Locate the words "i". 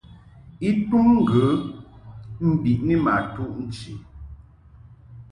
0.67-0.69